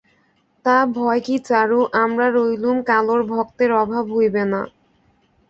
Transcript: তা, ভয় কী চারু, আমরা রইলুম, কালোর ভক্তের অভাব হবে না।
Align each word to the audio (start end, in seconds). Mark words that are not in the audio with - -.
তা, 0.65 0.75
ভয় 0.95 1.19
কী 1.19 1.35
চারু, 1.47 1.79
আমরা 2.03 2.27
রইলুম, 2.29 2.77
কালোর 2.81 3.21
ভক্তের 3.25 3.71
অভাব 3.73 4.05
হবে 4.15 4.43
না। 4.53 4.61